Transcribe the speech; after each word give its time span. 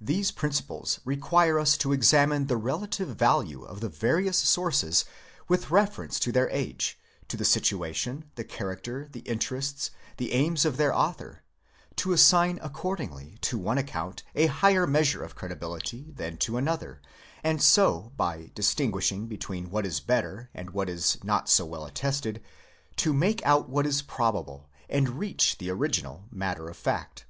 These 0.00 0.32
prin 0.32 0.50
ciples 0.50 0.98
require 1.04 1.56
us 1.56 1.76
to 1.78 1.92
examine 1.92 2.48
the 2.48 2.56
relative 2.56 3.10
value 3.10 3.62
of 3.62 3.78
the 3.78 3.88
various 3.88 4.36
sources 4.36 5.04
with 5.46 5.70
reference 5.70 6.18
to 6.18 6.32
their 6.32 6.50
age, 6.50 6.98
to 7.28 7.36
the 7.36 7.44
situation, 7.44 8.24
the 8.34 8.42
character, 8.42 9.06
the 9.12 9.20
interests, 9.20 9.92
and 10.18 10.28
aims 10.32 10.64
of 10.64 10.76
their 10.76 10.92
author; 10.92 11.44
to 11.98 12.12
assign 12.12 12.58
accordingly 12.62 13.38
to 13.42 13.58
one 13.58 13.78
account 13.78 14.24
a 14.34 14.46
higher 14.46 14.88
measure 14.88 15.22
of 15.22 15.36
credibility 15.36 16.10
than 16.16 16.36
to 16.38 16.56
another; 16.56 17.00
and 17.44 17.62
so, 17.62 18.10
by 18.16 18.50
distinguishing 18.56 19.28
between 19.28 19.70
what 19.70 19.86
is 19.86 20.00
better 20.00 20.50
and 20.52 20.70
what 20.70 20.88
is 20.88 21.22
not 21.22 21.48
so 21.48 21.64
well 21.64 21.84
attested, 21.84 22.42
to 22.96 23.14
make 23.14 23.40
out 23.46 23.68
what 23.68 23.86
is 23.86 24.02
probable 24.02 24.68
and 24.88 25.20
reach 25.20 25.58
the 25.58 25.70
original 25.70 26.24
matter 26.32 26.68
of 26.68 26.76
fact. 26.76 27.24